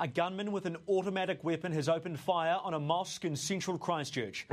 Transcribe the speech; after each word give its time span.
A 0.00 0.08
gunman 0.08 0.50
with 0.50 0.64
an 0.64 0.78
automatic 0.88 1.44
weapon 1.44 1.72
has 1.72 1.86
opened 1.86 2.18
fire 2.18 2.56
on 2.64 2.72
a 2.72 2.80
mosque 2.80 3.26
in 3.26 3.36
central 3.36 3.76
Christchurch. 3.76 4.46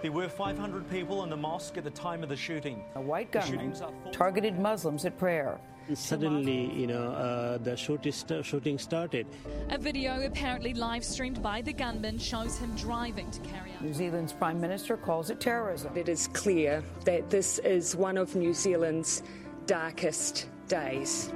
There 0.00 0.12
were 0.12 0.28
500 0.28 0.88
people 0.88 1.24
in 1.24 1.30
the 1.30 1.36
mosque 1.36 1.76
at 1.76 1.82
the 1.82 1.90
time 1.90 2.22
of 2.22 2.28
the 2.28 2.36
shooting. 2.36 2.84
A 2.94 3.00
white 3.00 3.32
gunman 3.32 3.50
shootings 3.50 3.80
are 3.80 3.90
thought- 3.90 4.12
targeted 4.12 4.60
Muslims 4.60 5.04
at 5.06 5.18
prayer. 5.18 5.58
Suddenly, 5.92 6.72
you 6.72 6.86
know, 6.86 7.10
uh, 7.10 7.58
the 7.58 7.76
shooting 7.76 8.78
started. 8.78 9.26
A 9.70 9.76
video 9.78 10.24
apparently 10.24 10.72
live 10.72 11.04
streamed 11.04 11.42
by 11.42 11.62
the 11.62 11.72
gunman 11.72 12.16
shows 12.18 12.58
him 12.58 12.76
driving 12.76 13.28
to 13.32 13.40
carry 13.40 13.72
out. 13.72 13.82
New 13.82 13.92
Zealand's 13.92 14.32
prime 14.32 14.60
minister 14.60 14.96
calls 14.96 15.30
it 15.30 15.40
terrorism. 15.40 15.96
It 15.96 16.08
is 16.08 16.28
clear 16.28 16.84
that 17.06 17.28
this 17.28 17.58
is 17.58 17.96
one 17.96 18.16
of 18.16 18.36
New 18.36 18.54
Zealand's 18.54 19.24
darkest 19.66 20.46
days. 20.68 21.32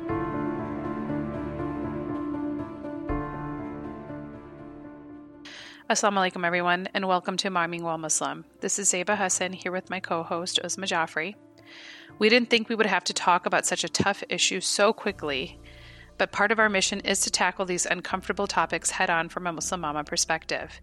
Assalamu 5.91 6.31
alaikum, 6.31 6.45
everyone, 6.45 6.87
and 6.93 7.09
welcome 7.09 7.39
to 7.39 7.49
Momming 7.49 7.81
While 7.81 7.97
Muslim. 7.97 8.45
This 8.61 8.79
is 8.79 8.93
Zeba 8.93 9.17
Hassan 9.17 9.55
here 9.55 9.73
with 9.73 9.89
my 9.89 10.01
co 10.01 10.23
host, 10.23 10.61
Uzma 10.63 10.87
Jaffrey. 10.87 11.35
We 12.19 12.29
didn't 12.29 12.51
think 12.51 12.69
we 12.69 12.75
would 12.75 12.85
have 12.85 13.05
to 13.05 13.15
talk 13.15 13.47
about 13.47 13.65
such 13.65 13.85
a 13.85 13.89
tough 13.89 14.23
issue 14.29 14.61
so 14.61 14.93
quickly, 14.93 15.59
but 16.19 16.31
part 16.31 16.53
of 16.53 16.59
our 16.59 16.69
mission 16.69 17.01
is 17.01 17.21
to 17.21 17.31
tackle 17.31 17.65
these 17.65 17.87
uncomfortable 17.87 18.47
topics 18.47 18.91
head 18.91 19.09
on 19.09 19.31
from 19.31 19.47
a 19.47 19.53
Muslim 19.55 19.81
Mama 19.81 20.05
perspective. 20.05 20.79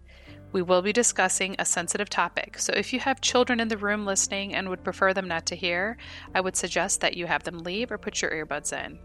We 0.50 0.62
will 0.62 0.82
be 0.82 0.92
discussing 0.92 1.54
a 1.56 1.64
sensitive 1.64 2.10
topic, 2.10 2.58
so 2.58 2.72
if 2.72 2.92
you 2.92 2.98
have 2.98 3.20
children 3.20 3.60
in 3.60 3.68
the 3.68 3.78
room 3.78 4.06
listening 4.06 4.56
and 4.56 4.68
would 4.68 4.82
prefer 4.82 5.14
them 5.14 5.28
not 5.28 5.46
to 5.46 5.54
hear, 5.54 5.98
I 6.34 6.40
would 6.40 6.56
suggest 6.56 7.00
that 7.02 7.16
you 7.16 7.26
have 7.26 7.44
them 7.44 7.60
leave 7.60 7.92
or 7.92 7.98
put 7.98 8.22
your 8.22 8.32
earbuds 8.32 8.72
in. 8.72 8.98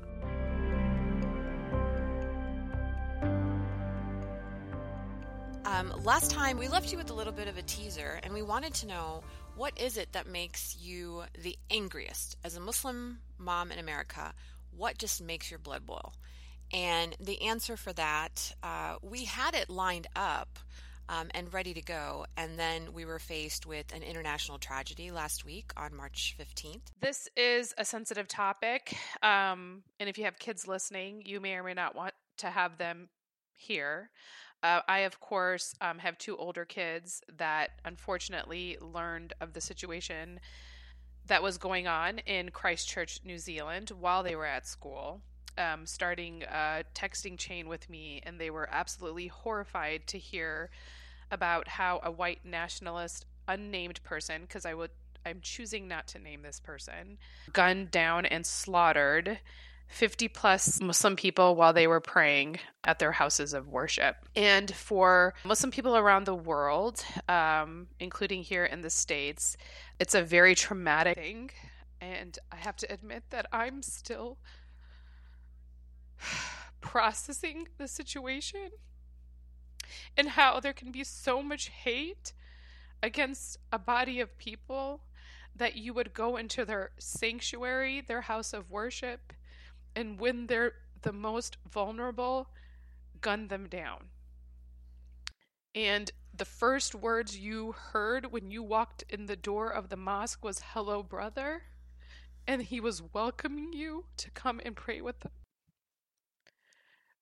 Um, 5.82 5.91
last 6.04 6.29
time 6.29 6.60
we 6.60 6.68
left 6.68 6.91
you 6.91 6.98
with 6.99 7.10
a 7.10 7.13
little 7.15 7.34
bit 7.34 7.48
of 7.48 7.57
a 7.57 7.63
teaser, 7.63 8.20
and 8.21 8.32
we 8.35 8.43
wanted 8.43 8.71
to 8.76 8.85
know 8.85 9.24
what 9.55 9.82
is 9.82 9.98
it 9.98 10.12
that 10.12 10.27
makes 10.27 10.77
you 10.79 11.24
the 11.41 11.57
angriest 11.71 12.37
as 12.43 12.55
a 12.55 12.60
Muslim 12.60 13.18
mom 13.40 13.71
in 13.71 13.79
America? 13.79 14.32
What 14.77 14.99
just 14.99 15.24
makes 15.24 15.49
your 15.49 15.57
blood 15.57 15.87
boil? 15.87 16.13
And 16.71 17.18
the 17.20 17.41
answer 17.41 17.77
for 17.77 17.93
that, 17.93 18.54
uh, 18.62 18.98
we 19.02 19.26
had 19.26 19.55
it 19.55 19.71
lined 19.71 20.05
up 20.15 20.59
um, 21.09 21.29
and 21.34 21.52
ready 21.52 21.74
to 21.74 21.82
go, 21.82 22.27
and 22.37 22.59
then 22.59 22.93
we 22.93 23.04
were 23.04 23.18
faced 23.18 23.65
with 23.65 23.91
an 23.91 24.04
international 24.04 24.59
tragedy 24.59 25.09
last 25.09 25.46
week 25.46 25.71
on 25.76 25.96
March 25.96 26.35
15th. 26.40 26.91
This 27.02 27.27
is 27.35 27.74
a 27.79 27.85
sensitive 27.85 28.27
topic, 28.27 28.96
um, 29.24 29.82
and 29.99 30.07
if 30.07 30.20
you 30.20 30.26
have 30.26 30.37
kids 30.37 30.68
listening, 30.68 31.24
you 31.26 31.40
may 31.40 31.55
or 31.55 31.63
may 31.63 31.74
not 31.74 31.96
want 31.96 32.13
to 32.37 32.52
have 32.52 32.77
them 32.77 33.09
here. 33.62 34.09
Uh, 34.63 34.81
I, 34.87 34.99
of 34.99 35.20
course, 35.20 35.73
um, 35.81 35.98
have 35.99 36.17
two 36.17 36.37
older 36.37 36.65
kids 36.65 37.21
that 37.37 37.71
unfortunately 37.84 38.77
learned 38.79 39.34
of 39.41 39.53
the 39.53 39.62
situation 39.62 40.40
that 41.26 41.41
was 41.41 41.57
going 41.57 41.87
on 41.87 42.20
in 42.20 42.49
Christchurch, 42.49 43.21
New 43.23 43.37
Zealand, 43.37 43.91
while 43.99 44.23
they 44.23 44.35
were 44.35 44.45
at 44.45 44.68
school, 44.68 45.21
um, 45.57 45.85
starting 45.85 46.43
a 46.43 46.84
texting 46.93 47.37
chain 47.37 47.68
with 47.68 47.90
me, 47.90 48.21
and 48.23 48.40
they 48.40 48.49
were 48.49 48.70
absolutely 48.71 49.27
horrified 49.27 50.07
to 50.07 50.18
hear 50.18 50.70
about 51.31 51.68
how 51.68 51.99
a 52.03 52.12
white 52.12 52.46
nationalist, 52.46 53.25
unnamed 53.48 54.03
person, 54.03 54.41
because 54.41 54.65
I 54.65 54.73
would, 54.73 54.91
I'm 55.25 55.40
choosing 55.41 55.87
not 55.87 56.07
to 56.09 56.20
name 56.20 56.41
this 56.41 56.59
person, 56.59 57.18
gunned 57.53 57.91
down 57.91 58.25
and 58.25 58.46
slaughtered 58.46 59.40
50 59.91 60.29
plus 60.29 60.81
Muslim 60.81 61.15
people 61.15 61.55
while 61.55 61.73
they 61.73 61.85
were 61.85 61.99
praying 61.99 62.59
at 62.85 62.97
their 62.97 63.11
houses 63.11 63.53
of 63.53 63.67
worship. 63.67 64.16
And 64.35 64.73
for 64.73 65.34
Muslim 65.44 65.69
people 65.69 65.97
around 65.97 66.25
the 66.25 66.35
world, 66.35 67.03
um, 67.28 67.88
including 68.00 68.41
here 68.41 68.66
in 68.66 68.81
the 68.81 68.89
States, 68.89 69.57
it's 70.00 70.16
a 70.16 70.24
very 70.24 70.56
traumatic 70.56 71.16
thing. 71.16 71.51
And 72.00 72.40
I 72.51 72.56
have 72.56 72.78
to 72.78 72.91
admit 72.91 73.24
that 73.31 73.46
I'm 73.51 73.84
still 73.84 74.38
processing 76.81 77.68
the 77.78 77.88
situation 77.88 78.72
and 80.16 80.30
how 80.30 80.59
there 80.62 80.74
can 80.74 80.91
be 80.91 81.03
so 81.03 81.44
much 81.44 81.68
hate 81.68 82.31
against 83.03 83.57
a 83.74 83.80
body 83.80 84.22
of 84.22 84.38
people 84.38 85.01
that 85.56 85.75
you 85.75 85.94
would 85.94 86.13
go 86.13 86.38
into 86.38 86.63
their 86.63 86.91
sanctuary, 86.97 88.01
their 88.01 88.22
house 88.22 88.53
of 88.53 88.72
worship, 88.72 89.34
and 89.96 90.19
when 90.19 90.47
they're 90.47 90.74
the 91.02 91.13
most 91.13 91.57
vulnerable, 91.69 92.50
gun 93.22 93.47
them 93.47 93.68
down. 93.68 94.09
And 95.74 96.12
the 96.35 96.46
first 96.46 96.96
words 96.96 97.38
you 97.38 97.74
heard 97.74 98.31
when 98.31 98.51
you 98.51 98.63
walked 98.63 99.03
in 99.09 99.25
the 99.25 99.35
door 99.35 99.69
of 99.69 99.90
the 99.90 99.97
mosque 99.97 100.44
was, 100.44 100.62
Hello, 100.74 101.03
brother. 101.03 101.63
And 102.47 102.63
he 102.63 102.80
was 102.80 103.03
welcoming 103.13 103.72
you 103.74 104.06
to 104.18 104.31
come 104.31 104.59
and 104.66 104.75
pray 104.75 105.01
with 105.01 105.19
them. 105.19 105.31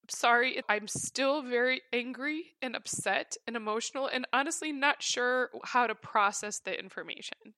Sorry, 0.10 0.62
I'm 0.68 0.88
still 0.88 1.44
very 1.44 1.82
angry 1.94 2.56
and 2.62 2.76
upset 2.76 3.38
and 3.46 3.56
emotional, 3.56 4.08
and 4.08 4.26
honestly 4.34 4.72
not 4.72 5.04
sure 5.04 5.52
how 5.64 5.86
to 5.86 5.94
process 5.94 6.60
the 6.60 6.78
information. 6.80 7.54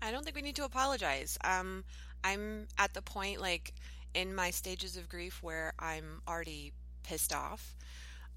I 0.00 0.12
don't 0.12 0.22
think 0.22 0.36
we 0.36 0.42
need 0.42 0.54
to 0.56 0.64
apologize. 0.64 1.38
Um, 1.42 1.84
I'm 2.22 2.68
at 2.78 2.94
the 2.94 3.02
point, 3.02 3.40
like, 3.40 3.74
in 4.14 4.34
my 4.34 4.50
stages 4.50 4.96
of 4.96 5.08
grief 5.08 5.42
where 5.42 5.72
I'm 5.78 6.22
already 6.26 6.72
pissed 7.02 7.32
off. 7.32 7.76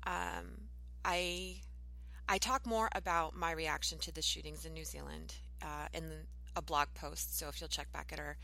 Um, 0.05 0.69
I 1.03 1.57
I 2.27 2.37
talk 2.37 2.65
more 2.65 2.89
about 2.93 3.35
my 3.35 3.51
reaction 3.51 3.97
to 3.99 4.11
the 4.11 4.21
shootings 4.21 4.65
in 4.65 4.73
New 4.73 4.85
Zealand 4.85 5.35
uh, 5.61 5.87
in 5.93 6.03
a 6.55 6.61
blog 6.61 6.87
post. 6.93 7.37
So 7.37 7.47
if 7.49 7.59
you'll 7.59 7.67
check 7.67 7.91
back 7.91 8.11
at 8.13 8.19
our 8.19 8.37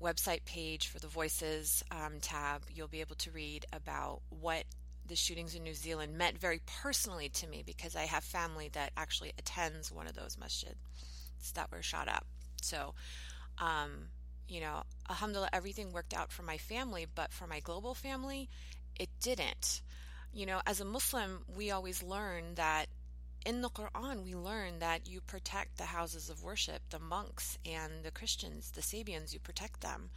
website 0.00 0.44
page 0.44 0.88
for 0.88 0.98
the 0.98 1.06
Voices 1.06 1.82
um, 1.90 2.20
tab, 2.20 2.62
you'll 2.74 2.88
be 2.88 3.00
able 3.00 3.16
to 3.16 3.30
read 3.30 3.66
about 3.72 4.20
what 4.28 4.64
the 5.06 5.16
shootings 5.16 5.54
in 5.54 5.62
New 5.62 5.74
Zealand 5.74 6.16
meant 6.16 6.38
very 6.38 6.60
personally 6.82 7.28
to 7.28 7.46
me 7.46 7.62
because 7.64 7.94
I 7.96 8.02
have 8.02 8.24
family 8.24 8.70
that 8.72 8.92
actually 8.96 9.32
attends 9.38 9.92
one 9.92 10.06
of 10.06 10.14
those 10.14 10.36
masjids 10.36 10.74
that 11.54 11.70
were 11.70 11.82
shot 11.82 12.08
up. 12.08 12.26
So, 12.60 12.94
um, 13.58 14.08
you 14.48 14.60
know, 14.60 14.82
alhamdulillah, 15.08 15.50
everything 15.52 15.92
worked 15.92 16.14
out 16.14 16.30
for 16.30 16.42
my 16.42 16.58
family, 16.58 17.06
but 17.14 17.32
for 17.32 17.46
my 17.46 17.60
global 17.60 17.94
family, 17.94 18.48
it 18.98 19.08
didn't. 19.20 19.82
You 20.32 20.46
know, 20.46 20.60
as 20.66 20.80
a 20.80 20.84
Muslim, 20.84 21.44
we 21.56 21.70
always 21.70 22.02
learn 22.02 22.54
that 22.56 22.86
in 23.44 23.60
the 23.60 23.70
Quran, 23.70 24.24
we 24.24 24.34
learn 24.34 24.80
that 24.80 25.08
you 25.08 25.20
protect 25.20 25.78
the 25.78 25.84
houses 25.84 26.28
of 26.28 26.42
worship, 26.42 26.82
the 26.90 26.98
monks 26.98 27.58
and 27.64 27.92
the 28.02 28.10
Christians, 28.10 28.72
the 28.72 28.80
Sabians, 28.80 29.32
you 29.32 29.38
protect 29.38 29.80
them. 29.80 30.10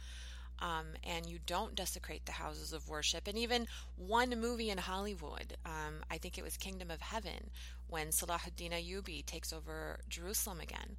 Um, 0.62 0.88
and 1.04 1.24
you 1.24 1.38
don't 1.46 1.74
desecrate 1.74 2.26
the 2.26 2.32
houses 2.32 2.74
of 2.74 2.86
worship. 2.86 3.26
And 3.26 3.38
even 3.38 3.66
one 3.96 4.38
movie 4.38 4.68
in 4.68 4.76
Hollywood, 4.76 5.56
um, 5.64 6.02
I 6.10 6.18
think 6.18 6.36
it 6.36 6.44
was 6.44 6.58
Kingdom 6.58 6.90
of 6.90 7.00
Heaven, 7.00 7.48
when 7.88 8.08
Salahuddin 8.08 8.72
Ayyubi 8.72 9.24
takes 9.24 9.54
over 9.54 10.00
Jerusalem 10.10 10.60
again 10.60 10.96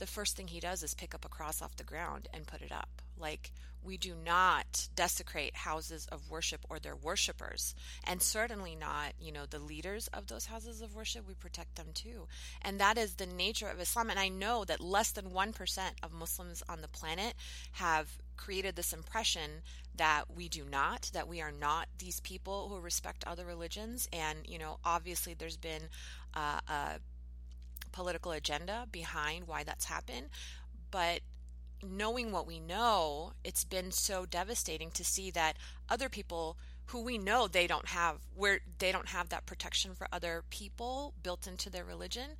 the 0.00 0.06
first 0.06 0.34
thing 0.36 0.48
he 0.48 0.60
does 0.60 0.82
is 0.82 0.94
pick 0.94 1.14
up 1.14 1.24
a 1.24 1.28
cross 1.28 1.60
off 1.62 1.76
the 1.76 1.84
ground 1.84 2.26
and 2.32 2.46
put 2.46 2.62
it 2.62 2.72
up. 2.72 2.88
Like, 3.18 3.52
we 3.82 3.96
do 3.96 4.14
not 4.14 4.88
desecrate 4.94 5.54
houses 5.54 6.06
of 6.10 6.30
worship 6.30 6.64
or 6.68 6.78
their 6.78 6.96
worshippers, 6.96 7.74
and 8.04 8.20
certainly 8.20 8.74
not, 8.74 9.12
you 9.20 9.30
know, 9.30 9.44
the 9.48 9.58
leaders 9.58 10.08
of 10.08 10.26
those 10.26 10.46
houses 10.46 10.80
of 10.80 10.94
worship. 10.94 11.28
We 11.28 11.34
protect 11.34 11.76
them 11.76 11.88
too. 11.94 12.28
And 12.62 12.80
that 12.80 12.98
is 12.98 13.14
the 13.14 13.26
nature 13.26 13.68
of 13.68 13.80
Islam. 13.80 14.10
And 14.10 14.18
I 14.18 14.28
know 14.28 14.64
that 14.64 14.80
less 14.80 15.12
than 15.12 15.26
1% 15.26 15.80
of 16.02 16.12
Muslims 16.12 16.62
on 16.68 16.80
the 16.80 16.88
planet 16.88 17.34
have 17.72 18.18
created 18.36 18.76
this 18.76 18.92
impression 18.92 19.62
that 19.96 20.24
we 20.34 20.48
do 20.48 20.64
not, 20.64 21.10
that 21.12 21.28
we 21.28 21.42
are 21.42 21.52
not 21.52 21.88
these 21.98 22.20
people 22.20 22.68
who 22.68 22.80
respect 22.80 23.24
other 23.26 23.44
religions. 23.44 24.08
And, 24.12 24.38
you 24.46 24.58
know, 24.58 24.78
obviously 24.82 25.34
there's 25.34 25.58
been 25.58 25.82
uh, 26.34 26.60
a 26.68 27.00
political 27.92 28.32
agenda 28.32 28.86
behind 28.90 29.46
why 29.46 29.64
that's 29.64 29.86
happened. 29.86 30.28
But 30.90 31.20
knowing 31.82 32.32
what 32.32 32.46
we 32.46 32.60
know, 32.60 33.32
it's 33.44 33.64
been 33.64 33.90
so 33.90 34.26
devastating 34.26 34.90
to 34.92 35.04
see 35.04 35.30
that 35.30 35.56
other 35.88 36.08
people 36.08 36.56
who 36.86 37.02
we 37.02 37.18
know 37.18 37.46
they 37.46 37.66
don't 37.66 37.86
have 37.86 38.16
where 38.34 38.60
they 38.78 38.90
don't 38.90 39.08
have 39.08 39.28
that 39.28 39.46
protection 39.46 39.94
for 39.94 40.08
other 40.12 40.42
people 40.50 41.14
built 41.22 41.46
into 41.46 41.70
their 41.70 41.84
religion. 41.84 42.30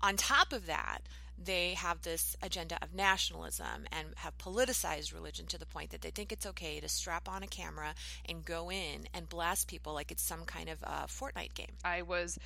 On 0.00 0.16
top 0.16 0.52
of 0.52 0.66
that, 0.66 1.00
they 1.36 1.74
have 1.74 2.02
this 2.02 2.36
agenda 2.42 2.78
of 2.82 2.94
nationalism 2.94 3.86
and 3.92 4.08
have 4.16 4.38
politicized 4.38 5.14
religion 5.14 5.46
to 5.46 5.58
the 5.58 5.66
point 5.66 5.90
that 5.90 6.02
they 6.02 6.10
think 6.10 6.32
it's 6.32 6.46
okay 6.46 6.80
to 6.80 6.88
strap 6.88 7.28
on 7.28 7.42
a 7.42 7.46
camera 7.46 7.94
and 8.28 8.44
go 8.44 8.70
in 8.70 9.08
and 9.14 9.28
blast 9.28 9.68
people 9.68 9.94
like 9.94 10.10
it's 10.10 10.22
some 10.22 10.44
kind 10.44 10.68
of 10.68 10.82
uh, 10.84 11.06
Fortnite 11.06 11.54
game. 11.54 11.74
I 11.84 12.02
was 12.02 12.38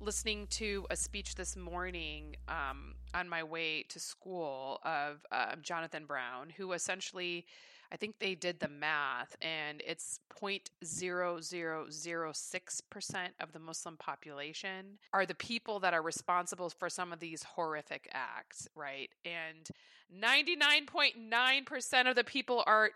listening 0.00 0.46
to 0.48 0.86
a 0.90 0.96
speech 0.96 1.34
this 1.34 1.56
morning 1.56 2.36
um, 2.48 2.94
on 3.14 3.28
my 3.28 3.42
way 3.42 3.84
to 3.88 3.98
school 3.98 4.80
of 4.84 5.26
uh, 5.32 5.56
Jonathan 5.60 6.04
Brown, 6.06 6.50
who 6.56 6.72
essentially, 6.72 7.44
I 7.90 7.96
think 7.96 8.18
they 8.18 8.34
did 8.34 8.60
the 8.60 8.68
math, 8.68 9.34
and 9.42 9.82
it's 9.86 10.20
0.0006% 10.40 13.16
of 13.40 13.52
the 13.52 13.58
Muslim 13.58 13.96
population 13.96 14.98
are 15.12 15.26
the 15.26 15.34
people 15.34 15.80
that 15.80 15.94
are 15.94 16.02
responsible 16.02 16.70
for 16.70 16.88
some 16.88 17.12
of 17.12 17.18
these 17.18 17.42
horrific 17.42 18.08
acts, 18.12 18.68
right? 18.76 19.10
And 19.24 19.68
99.9% 20.16 22.08
of 22.08 22.16
the 22.16 22.24
people 22.24 22.64
are 22.66 22.90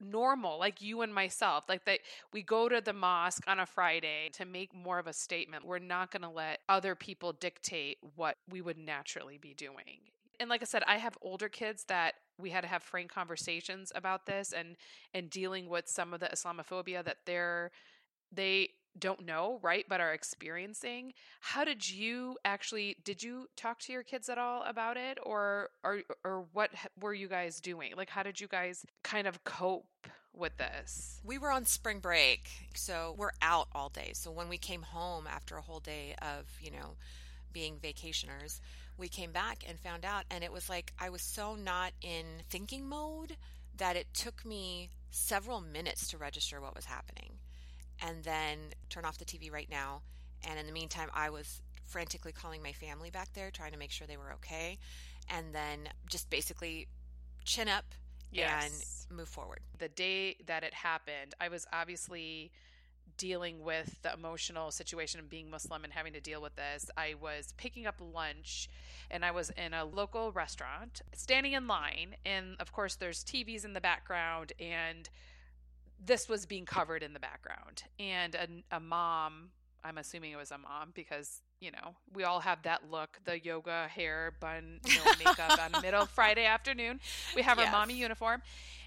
normal 0.00 0.58
like 0.58 0.80
you 0.80 1.02
and 1.02 1.14
myself 1.14 1.64
like 1.68 1.84
that 1.84 2.00
we 2.32 2.42
go 2.42 2.68
to 2.68 2.80
the 2.80 2.92
mosque 2.92 3.44
on 3.46 3.60
a 3.60 3.66
friday 3.66 4.30
to 4.32 4.44
make 4.44 4.74
more 4.74 4.98
of 4.98 5.06
a 5.06 5.12
statement. 5.12 5.64
We're 5.64 5.78
not 5.78 6.10
going 6.10 6.22
to 6.22 6.28
let 6.28 6.60
other 6.68 6.94
people 6.94 7.32
dictate 7.32 7.98
what 8.16 8.36
we 8.48 8.60
would 8.60 8.78
naturally 8.78 9.38
be 9.38 9.54
doing. 9.54 9.98
And 10.38 10.48
like 10.48 10.62
I 10.62 10.64
said, 10.64 10.82
I 10.86 10.96
have 10.96 11.18
older 11.20 11.48
kids 11.48 11.84
that 11.84 12.14
we 12.38 12.50
had 12.50 12.62
to 12.62 12.68
have 12.68 12.82
frank 12.82 13.12
conversations 13.12 13.92
about 13.94 14.26
this 14.26 14.52
and 14.52 14.76
and 15.12 15.28
dealing 15.28 15.68
with 15.68 15.88
some 15.88 16.14
of 16.14 16.20
the 16.20 16.26
Islamophobia 16.26 17.04
that 17.04 17.18
they're 17.26 17.70
they 18.32 18.70
don't 18.98 19.24
know, 19.24 19.58
right, 19.62 19.84
but 19.88 20.00
are 20.00 20.12
experiencing. 20.12 21.12
How 21.40 21.64
did 21.64 21.88
you 21.88 22.36
actually 22.44 22.96
did 23.04 23.22
you 23.22 23.46
talk 23.56 23.78
to 23.80 23.92
your 23.92 24.02
kids 24.02 24.28
at 24.28 24.38
all 24.38 24.62
about 24.64 24.96
it 24.96 25.18
or 25.22 25.70
or 25.84 26.00
or 26.24 26.46
what 26.52 26.70
were 27.00 27.14
you 27.14 27.28
guys 27.28 27.60
doing? 27.60 27.92
Like 27.96 28.10
how 28.10 28.22
did 28.22 28.40
you 28.40 28.48
guys 28.48 28.84
kind 29.02 29.26
of 29.26 29.44
cope 29.44 29.86
with 30.32 30.56
this? 30.56 31.20
We 31.24 31.38
were 31.38 31.50
on 31.50 31.64
spring 31.64 32.00
break, 32.00 32.48
so 32.74 33.14
we're 33.16 33.32
out 33.42 33.68
all 33.74 33.88
day. 33.88 34.10
So 34.14 34.30
when 34.30 34.48
we 34.48 34.58
came 34.58 34.82
home 34.82 35.26
after 35.26 35.56
a 35.56 35.62
whole 35.62 35.80
day 35.80 36.14
of, 36.20 36.46
you 36.60 36.70
know, 36.70 36.96
being 37.52 37.76
vacationers, 37.76 38.60
we 38.96 39.08
came 39.08 39.32
back 39.32 39.64
and 39.68 39.78
found 39.78 40.04
out 40.04 40.24
and 40.30 40.44
it 40.44 40.52
was 40.52 40.68
like 40.68 40.92
I 40.98 41.10
was 41.10 41.22
so 41.22 41.54
not 41.54 41.92
in 42.02 42.24
thinking 42.48 42.88
mode 42.88 43.36
that 43.76 43.96
it 43.96 44.12
took 44.12 44.44
me 44.44 44.90
several 45.10 45.60
minutes 45.60 46.08
to 46.08 46.18
register 46.18 46.60
what 46.60 46.74
was 46.74 46.84
happening 46.84 47.38
and 48.02 48.22
then 48.24 48.58
turn 48.88 49.04
off 49.04 49.18
the 49.18 49.24
TV 49.24 49.52
right 49.52 49.68
now 49.70 50.02
and 50.48 50.58
in 50.58 50.66
the 50.66 50.72
meantime 50.72 51.08
I 51.14 51.30
was 51.30 51.62
frantically 51.84 52.32
calling 52.32 52.62
my 52.62 52.72
family 52.72 53.10
back 53.10 53.32
there 53.34 53.50
trying 53.50 53.72
to 53.72 53.78
make 53.78 53.90
sure 53.90 54.06
they 54.06 54.16
were 54.16 54.32
okay 54.34 54.78
and 55.28 55.54
then 55.54 55.88
just 56.08 56.30
basically 56.30 56.88
chin 57.44 57.68
up 57.68 57.94
yes. 58.30 59.06
and 59.10 59.16
move 59.16 59.28
forward. 59.28 59.60
The 59.78 59.88
day 59.88 60.36
that 60.46 60.64
it 60.64 60.74
happened, 60.74 61.34
I 61.40 61.48
was 61.48 61.66
obviously 61.72 62.50
dealing 63.16 63.62
with 63.62 64.00
the 64.02 64.12
emotional 64.14 64.70
situation 64.70 65.20
of 65.20 65.28
being 65.28 65.50
Muslim 65.50 65.84
and 65.84 65.92
having 65.92 66.14
to 66.14 66.20
deal 66.20 66.40
with 66.40 66.56
this, 66.56 66.90
I 66.96 67.14
was 67.20 67.52
picking 67.58 67.86
up 67.86 67.96
lunch 68.00 68.68
and 69.10 69.24
I 69.24 69.30
was 69.30 69.50
in 69.50 69.74
a 69.74 69.84
local 69.84 70.32
restaurant, 70.32 71.02
standing 71.14 71.52
in 71.52 71.66
line. 71.66 72.16
And 72.24 72.56
of 72.60 72.72
course, 72.72 72.94
there's 72.94 73.22
TVs 73.22 73.64
in 73.64 73.74
the 73.74 73.80
background, 73.80 74.52
and 74.58 75.08
this 76.04 76.28
was 76.28 76.46
being 76.46 76.64
covered 76.64 77.02
in 77.02 77.12
the 77.12 77.20
background. 77.20 77.84
And 77.98 78.34
a, 78.34 78.76
a 78.76 78.80
mom, 78.80 79.50
I'm 79.84 79.98
assuming 79.98 80.32
it 80.32 80.36
was 80.36 80.50
a 80.50 80.58
mom 80.58 80.92
because 80.94 81.42
you 81.60 81.70
know, 81.70 81.94
we 82.14 82.24
all 82.24 82.40
have 82.40 82.62
that 82.62 82.90
look, 82.90 83.18
the 83.24 83.38
yoga 83.38 83.86
hair 83.88 84.32
bun, 84.40 84.80
you 84.86 84.96
know, 84.96 85.12
makeup 85.18 85.58
on 85.60 85.82
middle 85.82 86.06
Friday 86.14 86.46
afternoon. 86.46 87.00
We 87.36 87.42
have 87.42 87.58
yes. 87.58 87.66
our 87.66 87.72
mommy 87.72 87.94
uniform. 87.94 88.42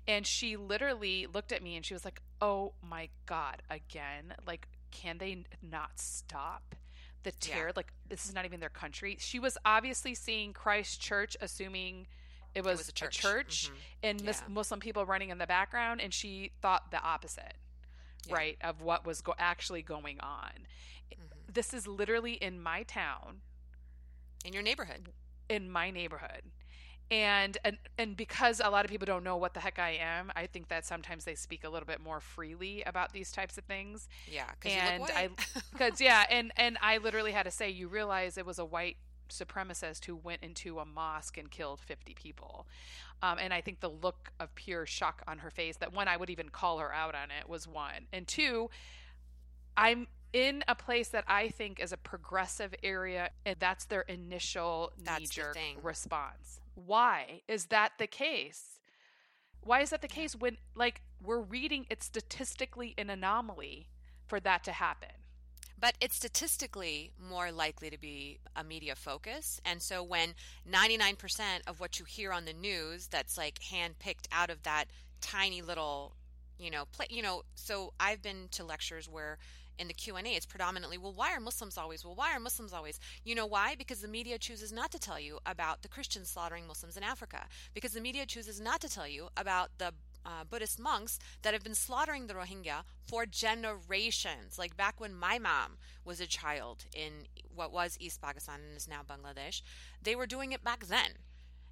And 0.07 0.25
she 0.25 0.57
literally 0.57 1.27
looked 1.31 1.51
at 1.51 1.63
me 1.63 1.75
and 1.75 1.85
she 1.85 1.93
was 1.93 2.03
like, 2.03 2.21
"Oh 2.41 2.73
my 2.81 3.07
god, 3.25 3.61
again? 3.69 4.33
Like 4.45 4.67
can 4.91 5.17
they 5.17 5.45
not 5.61 5.91
stop?" 5.95 6.75
The 7.21 7.31
terror, 7.31 7.67
yeah. 7.67 7.73
like 7.77 7.93
this 8.09 8.25
is 8.25 8.35
not 8.35 8.43
even 8.43 8.59
their 8.59 8.69
country. 8.69 9.15
She 9.19 9.39
was 9.39 9.57
obviously 9.63 10.13
seeing 10.13 10.51
Christ 10.51 10.99
Church, 10.99 11.37
assuming 11.39 12.07
it 12.55 12.63
was, 12.63 12.73
it 12.73 12.77
was 12.79 12.89
a 12.89 12.91
church, 12.93 13.19
a 13.19 13.21
church 13.21 13.65
mm-hmm. 13.65 13.75
and 14.03 14.21
yeah. 14.21 14.33
Muslim 14.47 14.79
people 14.79 15.05
running 15.05 15.29
in 15.29 15.37
the 15.37 15.47
background, 15.47 16.01
and 16.01 16.13
she 16.13 16.51
thought 16.61 16.91
the 16.91 17.01
opposite, 17.01 17.55
yeah. 18.27 18.35
right, 18.35 18.57
of 18.61 18.81
what 18.81 19.05
was 19.05 19.21
go- 19.21 19.35
actually 19.39 19.81
going 19.81 20.19
on. 20.19 20.51
Mm-hmm. 21.11 21.51
This 21.51 21.73
is 21.73 21.87
literally 21.87 22.33
in 22.33 22.61
my 22.61 22.83
town, 22.83 23.41
in 24.45 24.53
your 24.53 24.63
neighborhood, 24.63 25.09
in 25.49 25.69
my 25.69 25.89
neighborhood, 25.89 26.43
and 27.11 27.57
and 27.63 27.77
and 27.97 28.15
because 28.15 28.61
a 28.63 28.69
lot 28.69 28.85
of 28.85 28.91
people 28.91 29.05
don't 29.05 29.23
know 29.23 29.37
what 29.37 29.53
the 29.53 29.59
heck 29.59 29.79
I 29.79 29.97
am, 29.99 30.31
I 30.35 30.47
think 30.47 30.69
that 30.69 30.85
sometimes 30.85 31.25
they 31.25 31.35
speak 31.35 31.63
a 31.63 31.69
little 31.69 31.85
bit 31.85 32.01
more 32.01 32.19
freely 32.19 32.83
about 32.83 33.13
these 33.13 33.31
types 33.31 33.57
of 33.57 33.65
things. 33.65 34.07
Yeah, 34.31 34.49
and 34.65 35.03
I 35.03 35.29
because 35.71 35.99
yeah, 36.01 36.25
and 36.29 36.51
and 36.55 36.77
I 36.81 36.97
literally 36.97 37.31
had 37.31 37.43
to 37.43 37.51
say, 37.51 37.69
you 37.69 37.87
realize 37.87 38.37
it 38.37 38.45
was 38.45 38.59
a 38.59 38.65
white 38.65 38.97
supremacist 39.33 40.05
who 40.05 40.15
went 40.15 40.43
into 40.43 40.79
a 40.79 40.85
mosque 40.85 41.37
and 41.37 41.49
killed 41.49 41.79
50 41.79 42.13
people. 42.13 42.67
Um, 43.21 43.37
and 43.39 43.53
I 43.53 43.61
think 43.61 43.79
the 43.79 43.89
look 43.89 44.31
of 44.39 44.53
pure 44.55 44.85
shock 44.85 45.21
on 45.27 45.39
her 45.39 45.49
face 45.49 45.77
that 45.77 45.93
one, 45.93 46.07
I 46.07 46.17
would 46.17 46.29
even 46.29 46.49
call 46.49 46.79
her 46.79 46.93
out 46.93 47.15
on 47.15 47.31
it 47.31 47.47
was 47.47 47.67
one. 47.67 48.07
And 48.11 48.27
two, 48.27 48.69
I'm 49.75 50.07
in 50.33 50.63
a 50.67 50.75
place 50.75 51.09
that 51.09 51.23
I 51.27 51.49
think 51.49 51.79
is 51.79 51.93
a 51.93 51.97
progressive 51.97 52.73
area, 52.83 53.29
and 53.45 53.55
that's 53.59 53.85
their 53.85 54.01
initial 54.01 54.91
knee 54.97 55.27
jerk 55.27 55.57
response. 55.81 56.59
Why 56.75 57.41
is 57.47 57.65
that 57.65 57.93
the 57.99 58.07
case? 58.07 58.79
Why 59.61 59.81
is 59.81 59.91
that 59.91 60.01
the 60.01 60.07
case 60.07 60.35
when, 60.35 60.57
like, 60.75 61.01
we're 61.21 61.39
reading 61.39 61.85
it's 61.89 62.05
statistically 62.05 62.93
an 62.97 63.09
anomaly 63.09 63.87
for 64.25 64.39
that 64.39 64.63
to 64.65 64.71
happen? 64.71 65.22
But 65.83 65.95
it's 65.99 66.15
statistically 66.15 67.11
more 67.19 67.51
likely 67.51 67.89
to 67.89 67.99
be 67.99 68.39
a 68.55 68.63
media 68.63 68.95
focus. 68.95 69.59
And 69.65 69.81
so 69.81 70.01
when 70.01 70.33
99% 70.65 71.41
of 71.67 71.81
what 71.81 71.99
you 71.99 72.05
hear 72.05 72.31
on 72.31 72.45
the 72.45 72.53
news 72.53 73.07
that's 73.07 73.37
like 73.37 73.59
handpicked 73.59 74.27
out 74.31 74.49
of 74.49 74.63
that 74.63 74.85
tiny 75.19 75.61
little, 75.61 76.15
you 76.57 76.71
know, 76.71 76.85
play, 76.93 77.07
you 77.09 77.21
know, 77.21 77.41
so 77.55 77.91
I've 77.99 78.21
been 78.21 78.47
to 78.51 78.63
lectures 78.63 79.09
where 79.09 79.39
in 79.77 79.89
the 79.89 79.93
Q&A 79.93 80.21
it's 80.21 80.45
predominantly 80.45 80.97
well 80.97 81.11
why 81.11 81.33
are 81.33 81.39
Muslims 81.41 81.77
always 81.77 82.05
well 82.05 82.15
why 82.15 82.31
are 82.33 82.39
Muslims 82.39 82.71
always? 82.71 82.97
You 83.25 83.35
know 83.35 83.45
why? 83.45 83.75
Because 83.77 83.99
the 83.99 84.07
media 84.07 84.37
chooses 84.37 84.71
not 84.71 84.89
to 84.91 84.99
tell 84.99 85.19
you 85.19 85.39
about 85.45 85.81
the 85.81 85.89
Christians 85.89 86.29
slaughtering 86.29 86.65
Muslims 86.65 86.95
in 86.95 87.03
Africa. 87.03 87.47
Because 87.73 87.91
the 87.91 87.99
media 87.99 88.25
chooses 88.25 88.61
not 88.61 88.79
to 88.79 88.89
tell 88.89 89.07
you 89.07 89.27
about 89.35 89.71
the 89.79 89.93
uh, 90.25 90.43
Buddhist 90.49 90.79
monks 90.79 91.19
that 91.41 91.53
have 91.53 91.63
been 91.63 91.75
slaughtering 91.75 92.27
the 92.27 92.33
Rohingya 92.33 92.83
for 93.05 93.25
generations. 93.25 94.57
Like 94.57 94.77
back 94.77 94.99
when 94.99 95.13
my 95.13 95.39
mom 95.39 95.77
was 96.05 96.19
a 96.19 96.27
child 96.27 96.85
in 96.93 97.27
what 97.53 97.71
was 97.71 97.97
East 97.99 98.21
Pakistan 98.21 98.59
and 98.67 98.77
is 98.77 98.87
now 98.87 99.01
Bangladesh, 99.07 99.61
they 100.01 100.15
were 100.15 100.27
doing 100.27 100.51
it 100.51 100.63
back 100.63 100.85
then. 100.85 101.13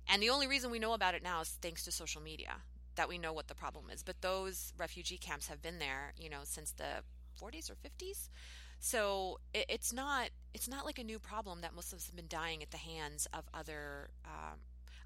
And 0.08 0.22
the 0.22 0.30
only 0.30 0.48
reason 0.48 0.72
we 0.72 0.80
know 0.80 0.94
about 0.94 1.16
it 1.16 1.24
now 1.24 1.42
is 1.42 1.58
thanks 1.62 1.86
to 1.86 1.92
social 1.92 2.22
media 2.22 2.62
that 2.96 3.08
we 3.08 3.18
know 3.18 3.34
what 3.34 3.48
the 3.48 3.56
problem 3.56 3.86
is. 3.92 4.04
But 4.04 4.22
those 4.22 4.74
refugee 4.78 5.18
camps 5.18 5.48
have 5.48 5.62
been 5.62 5.80
there, 5.80 6.14
you 6.18 6.30
know, 6.30 6.42
since 6.44 6.72
the 6.72 7.04
40s 7.42 7.70
or 7.70 7.76
50s. 7.76 8.30
So 8.80 9.40
it, 9.54 9.66
it's 9.70 9.94
not 9.94 10.30
it's 10.54 10.68
not 10.68 10.86
like 10.86 11.00
a 11.00 11.04
new 11.04 11.20
problem 11.20 11.62
that 11.62 11.76
Muslims 11.76 12.08
have 12.08 12.16
been 12.16 12.28
dying 12.28 12.62
at 12.62 12.72
the 12.72 12.78
hands 12.78 13.28
of 13.34 13.46
other. 13.54 14.10
Um, 14.26 14.60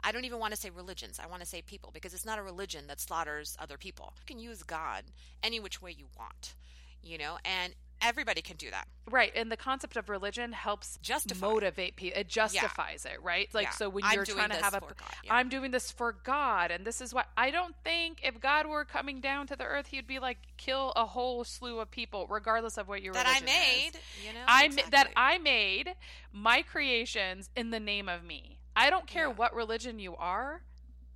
I 0.06 0.12
don't 0.12 0.24
even 0.24 0.38
want 0.38 0.54
to 0.54 0.60
say 0.60 0.70
religions. 0.70 1.20
I 1.22 1.26
want 1.26 1.42
to 1.42 1.48
say 1.48 1.64
people 1.64 1.90
because 1.92 2.14
it's 2.14 2.26
not 2.26 2.38
a 2.38 2.44
religion 2.44 2.86
that 2.88 3.02
slaughters 3.02 3.58
other 3.60 3.78
people. 3.78 4.14
You 4.20 4.26
can 4.28 4.40
use 4.40 4.62
God 4.62 5.04
any 5.42 5.60
which 5.60 5.82
way 5.82 5.96
you 5.98 6.06
want, 6.16 6.54
you 7.02 7.18
know, 7.18 7.40
and 7.44 7.74
everybody 8.02 8.42
can 8.42 8.58
do 8.58 8.70
that 8.70 8.88
right 9.10 9.32
and 9.36 9.52
the 9.52 9.58
concept 9.58 9.96
of 9.96 10.10
religion 10.10 10.52
helps 10.52 11.00
Justify. 11.02 11.48
motivate 11.48 11.96
people 11.96 12.20
it 12.20 12.28
justifies 12.28 13.06
yeah. 13.06 13.14
it 13.14 13.24
right 13.24 13.48
like 13.54 13.68
yeah. 13.68 13.72
so 13.72 13.90
when 13.90 14.04
you're 14.14 14.26
trying 14.26 14.50
to 14.50 14.56
have 14.56 14.74
a 14.74 14.82
yeah. 15.24 15.34
i'm 15.34 15.50
doing 15.50 15.72
this 15.72 15.92
for 15.92 16.12
god 16.24 16.72
and 16.72 16.86
this 16.86 17.00
is 17.00 17.14
what 17.14 17.28
i 17.38 17.50
don't 17.50 17.74
think 17.84 18.20
if 18.22 18.40
god 18.40 18.68
were 18.68 18.84
coming 18.84 19.22
down 19.22 19.48
to 19.48 19.56
the 19.56 19.64
earth 19.64 19.88
he'd 19.88 20.06
be 20.06 20.20
like 20.20 20.38
kill 20.58 20.92
a 20.96 21.06
whole 21.06 21.44
slew 21.44 21.80
of 21.80 21.90
people 21.90 22.28
regardless 22.30 22.78
of 22.78 22.88
what 22.88 23.02
your 23.02 23.14
that 23.14 23.26
i 23.28 23.40
made 23.44 23.92
is. 23.94 24.26
you 24.28 24.34
know 24.34 24.42
i 24.48 24.66
exactly. 24.66 24.92
that 24.92 25.10
i 25.16 25.38
made 25.38 25.96
my 26.34 26.62
creations 26.62 27.50
in 27.56 27.70
the 27.72 27.80
name 27.80 28.10
of 28.10 28.24
me 28.24 28.55
i 28.76 28.90
don't 28.90 29.08
care 29.08 29.30
what 29.30 29.56
religion 29.56 30.00
you 30.00 30.16
are 30.16 30.62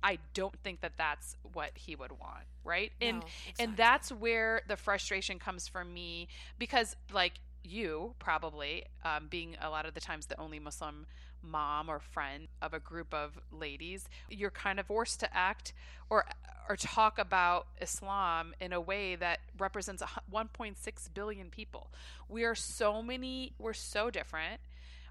I 0.02 0.18
don't 0.34 0.56
think 0.62 0.80
that 0.80 0.92
that's 0.96 1.36
what 1.52 1.72
he 1.74 1.94
would 1.94 2.12
want, 2.12 2.44
right? 2.64 2.92
And 3.00 3.18
no, 3.18 3.26
exactly. 3.26 3.64
and 3.64 3.76
that's 3.76 4.10
where 4.10 4.62
the 4.66 4.76
frustration 4.76 5.38
comes 5.38 5.68
from 5.68 5.92
me 5.92 6.28
because 6.58 6.96
like 7.12 7.34
you 7.62 8.14
probably 8.18 8.84
um, 9.04 9.26
being 9.28 9.56
a 9.60 9.68
lot 9.68 9.86
of 9.86 9.94
the 9.94 10.00
times 10.00 10.26
the 10.26 10.40
only 10.40 10.58
Muslim 10.58 11.06
mom 11.42 11.88
or 11.88 12.00
friend 12.00 12.48
of 12.60 12.74
a 12.74 12.80
group 12.80 13.12
of 13.14 13.38
ladies, 13.50 14.08
you're 14.28 14.50
kind 14.50 14.78
of 14.78 14.86
forced 14.86 15.20
to 15.20 15.36
act 15.36 15.72
or 16.08 16.24
or 16.68 16.76
talk 16.76 17.18
about 17.18 17.66
Islam 17.80 18.54
in 18.60 18.72
a 18.72 18.80
way 18.80 19.16
that 19.16 19.40
represents 19.58 20.02
1.6 20.32 21.14
billion 21.14 21.50
people. 21.50 21.90
We 22.28 22.44
are 22.44 22.54
so 22.54 23.02
many, 23.02 23.54
we're 23.58 23.72
so 23.72 24.08
different. 24.08 24.60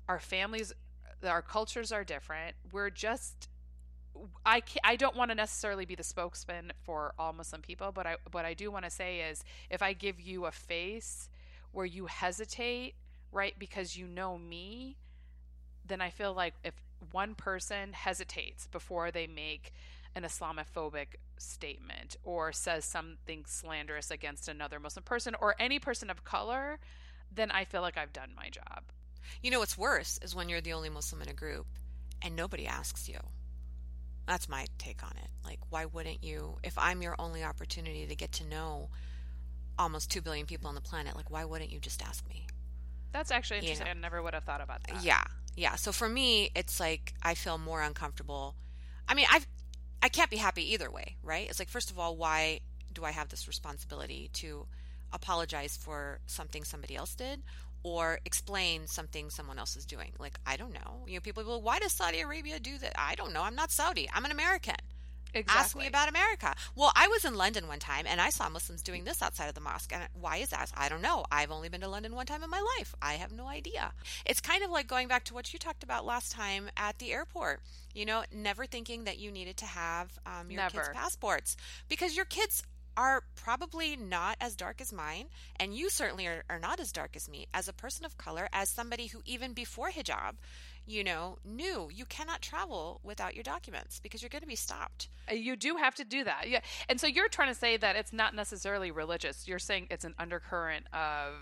Our 0.08 0.20
families, 0.20 0.74
our 1.24 1.42
cultures 1.42 1.92
are 1.92 2.04
different. 2.04 2.56
We're 2.72 2.90
just 2.90 3.50
I 4.46 4.62
I 4.84 4.96
don't 4.96 5.16
want 5.16 5.32
to 5.32 5.36
necessarily 5.36 5.86
be 5.86 5.96
the 5.96 6.04
spokesman 6.04 6.74
for 6.84 7.14
all 7.18 7.34
Muslim 7.34 7.62
people, 7.62 7.92
but 7.92 8.06
I 8.06 8.18
what 8.32 8.46
I 8.46 8.54
do 8.54 8.72
want 8.72 8.86
to 8.86 8.92
say 8.92 9.20
is 9.22 9.44
if 9.70 9.82
I 9.82 9.94
give 9.94 10.20
you 10.20 10.46
a 10.46 10.52
face 10.52 11.30
where 11.72 11.86
you 11.86 12.08
hesitate, 12.08 12.96
right, 13.32 13.58
because 13.58 13.96
you 13.96 14.08
know 14.08 14.38
me, 14.38 14.98
then 15.86 16.02
I 16.02 16.10
feel 16.10 16.34
like 16.34 16.56
if 16.64 16.74
one 17.12 17.36
person 17.36 17.94
hesitates 17.94 18.68
before 18.68 19.12
they 19.12 19.28
make 19.28 19.72
an 20.16 20.24
Islamophobic 20.24 21.16
statement 21.38 22.18
or 22.24 22.52
says 22.52 22.84
something 22.84 23.46
slanderous 23.46 24.12
against 24.12 24.48
another 24.50 24.80
Muslim 24.80 25.04
person 25.04 25.36
or 25.40 25.56
any 25.60 25.80
person 25.80 26.10
of 26.10 26.24
color, 26.24 26.80
then 27.32 27.52
I 27.52 27.64
feel 27.64 27.82
like 27.82 27.98
I've 27.98 28.12
done 28.12 28.32
my 28.36 28.50
job. 28.50 28.84
You 29.42 29.52
know 29.52 29.60
what's 29.60 29.78
worse 29.78 30.20
is 30.22 30.36
when 30.36 30.50
you're 30.50 30.62
the 30.62 30.74
only 30.74 30.90
Muslim 30.90 31.22
in 31.22 31.30
a 31.30 31.34
group 31.34 31.68
and 32.22 32.36
nobody 32.36 32.68
asks 32.68 33.08
you. 33.08 33.20
That's 34.28 34.48
my 34.48 34.68
take 34.78 35.04
on 35.04 35.14
it. 35.24 35.30
Like, 35.44 35.60
why 35.70 35.86
wouldn't 35.86 36.24
you? 36.24 36.58
If 36.64 36.78
I'm 36.78 37.02
your 37.02 37.16
only 37.18 37.44
opportunity 37.44 38.06
to 38.06 38.16
get 38.16 38.32
to 38.34 38.46
know 38.46 38.90
almost 39.78 40.12
2 40.12 40.22
billion 40.22 40.46
people 40.46 40.70
on 40.70 40.76
the 40.76 40.82
planet, 40.82 41.16
like, 41.16 41.32
why 41.32 41.46
wouldn't 41.46 41.72
you 41.72 41.80
just 41.80 42.04
ask 42.04 42.28
me? 42.30 42.46
That's 43.12 43.32
actually 43.32 43.60
interesting. 43.60 43.88
You 43.88 43.94
know. 43.94 44.00
I 44.00 44.02
never 44.02 44.22
would 44.22 44.34
have 44.34 44.44
thought 44.44 44.62
about 44.62 44.84
that. 44.84 45.04
Yeah. 45.04 45.24
Yeah. 45.56 45.76
So 45.76 45.92
for 45.92 46.08
me, 46.08 46.52
it's 46.56 46.80
like 46.80 47.14
I 47.24 47.34
feel 47.34 47.58
more 47.58 47.82
uncomfortable. 47.82 48.56
I 49.08 49.16
mean, 49.16 49.26
I've, 49.32 49.48
I 50.04 50.10
can't 50.10 50.30
be 50.30 50.38
happy 50.38 50.74
either 50.74 50.92
way, 50.92 51.16
right? 51.24 51.50
It's 51.50 51.58
like, 51.58 51.70
first 51.70 51.90
of 51.90 51.98
all, 51.98 52.16
why 52.16 52.60
do 52.94 53.04
I 53.04 53.12
have 53.12 53.30
this 53.30 53.48
responsibility 53.48 54.30
to 54.34 54.68
apologize 55.12 55.76
for 55.76 56.20
something 56.28 56.64
somebody 56.64 56.96
else 56.96 57.16
did? 57.16 57.42
Or 57.84 58.20
explain 58.26 58.88
something 58.88 59.30
someone 59.30 59.60
else 59.60 59.76
is 59.76 59.86
doing. 59.86 60.12
Like, 60.20 60.40
I 60.46 60.58
don't 60.58 60.74
know. 60.74 61.06
You 61.08 61.16
know, 61.16 61.22
people 61.22 61.44
go, 61.44 61.58
why 61.58 61.80
does 61.80 61.94
Saudi 61.94 62.20
Arabia 62.22 62.60
do 62.60 62.78
that? 62.80 62.94
I 62.98 63.16
don't 63.16 63.34
know. 63.34 63.44
I'm 63.44 63.56
not 63.56 63.72
Saudi. 63.72 64.10
I'm 64.14 64.26
an 64.26 64.32
American. 64.32 64.76
Exactly. 65.34 65.60
Ask 65.62 65.78
me 65.78 65.88
about 65.88 66.10
America. 66.10 66.56
Well, 66.76 66.92
I 66.96 67.08
was 67.08 67.24
in 67.24 67.36
London 67.36 67.68
one 67.68 67.80
time 67.80 68.06
and 68.08 68.20
I 68.20 68.32
saw 68.32 68.50
Muslims 68.50 68.82
doing 68.82 69.04
this 69.04 69.22
outside 69.22 69.48
of 69.48 69.54
the 69.54 69.62
mosque. 69.62 69.94
And 69.94 70.08
why 70.20 70.38
is 70.38 70.50
that? 70.50 70.72
I 70.76 70.90
don't 70.90 71.04
know. 71.04 71.26
I've 71.32 71.52
only 71.52 71.70
been 71.70 71.82
to 71.82 71.88
London 71.88 72.16
one 72.16 72.26
time 72.26 72.44
in 72.44 72.50
my 72.50 72.64
life. 72.78 72.96
I 73.02 73.14
have 73.14 73.32
no 73.32 73.48
idea. 73.48 73.92
It's 74.26 74.42
kind 74.42 74.64
of 74.64 74.72
like 74.72 74.88
going 74.88 75.08
back 75.08 75.24
to 75.26 75.34
what 75.34 75.54
you 75.54 75.60
talked 75.60 75.84
about 75.84 76.06
last 76.06 76.32
time 76.32 76.70
at 76.76 76.98
the 76.98 77.12
airport. 77.12 77.62
You 77.94 78.06
know, 78.06 78.24
never 78.34 78.66
thinking 78.66 79.04
that 79.04 79.20
you 79.20 79.32
needed 79.32 79.58
to 79.58 79.66
have 79.66 80.18
um, 80.26 80.50
your 80.50 80.62
Never. 80.64 80.78
kids' 80.78 80.90
passports 80.94 81.58
because 81.88 82.16
your 82.16 82.26
kids 82.26 82.64
are 83.00 83.24
probably 83.36 83.96
not 83.96 84.36
as 84.42 84.56
dark 84.58 84.82
as 84.82 84.92
mine, 84.92 85.28
and 85.58 85.74
you 85.74 85.90
certainly 85.90 86.28
are, 86.28 86.44
are 86.50 86.60
not 86.60 86.82
as 86.82 86.92
dark 86.92 87.16
as 87.16 87.30
me. 87.30 87.48
As 87.54 87.70
a 87.70 87.74
person 87.74 88.04
of 88.06 88.18
color, 88.18 88.50
as 88.52 88.68
somebody 88.70 89.08
who 89.08 89.22
even 89.26 89.54
before 89.54 89.90
hijab, 89.90 90.34
you 90.86 91.04
know, 91.04 91.38
knew 91.46 91.90
you 91.94 92.04
cannot 92.06 92.42
travel 92.42 93.00
without 93.04 93.36
your 93.36 93.44
documents 93.44 94.00
because 94.02 94.22
you're 94.22 94.30
going 94.30 94.42
to 94.42 94.48
be 94.48 94.56
stopped. 94.56 95.08
Uh, 95.32 95.36
You 95.36 95.56
do 95.56 95.78
have 95.78 95.96
to 95.96 96.04
do 96.04 96.26
that. 96.26 96.50
Yeah. 96.50 96.60
And 96.90 97.00
so 97.00 97.08
you're 97.08 97.30
trying 97.30 97.48
to 97.54 97.56
say 97.60 97.78
that 97.78 97.96
it's 97.96 98.12
not 98.12 98.36
necessarily 98.36 98.92
religious. 98.92 99.48
You're 99.48 99.60
saying 99.60 99.88
it's 99.92 100.04
an 100.04 100.16
undercurrent 100.20 100.86
of 100.92 101.34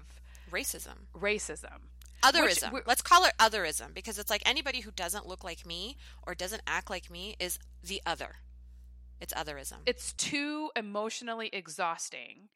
Racism. 0.52 1.08
racism. 1.16 1.80
Otherism. 2.24 2.72
we're- 2.72 2.84
Let's 2.86 3.02
call 3.02 3.26
it 3.26 3.34
otherism 3.40 3.94
because 3.94 4.20
it's 4.20 4.30
like 4.30 4.44
anybody 4.46 4.82
who 4.82 4.92
doesn't 4.92 5.28
look 5.28 5.44
like 5.44 5.66
me 5.66 5.98
or 6.26 6.36
doesn't 6.36 6.62
act 6.68 6.90
like 6.90 7.10
me 7.10 7.36
is 7.40 7.58
the 7.84 8.02
other. 8.06 8.36
It's 9.20 9.34
otherism. 9.34 9.78
It's 9.86 10.14
too 10.14 10.70
emotionally 10.76 11.50
exhausting 11.52 12.50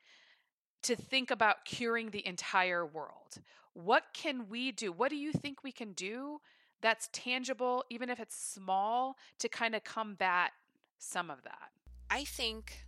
to 0.84 0.96
think 0.96 1.32
about 1.32 1.66
curing 1.66 2.10
the 2.10 2.26
entire 2.26 2.86
world. 2.86 3.40
What 3.74 4.04
can 4.14 4.50
we 4.50 4.72
do? 4.72 4.92
What 4.92 5.10
do 5.10 5.16
you 5.16 5.32
think 5.32 5.64
we 5.64 5.72
can 5.72 5.94
do 5.94 6.42
that's 6.82 7.10
tangible, 7.14 7.84
even 7.90 8.10
if 8.10 8.20
it's 8.20 8.36
small, 8.36 9.16
to 9.40 9.48
kind 9.48 9.76
of 9.76 9.84
combat 9.84 10.52
some 10.98 11.30
of 11.30 11.44
that? 11.44 11.70
I 12.10 12.24
think 12.26 12.86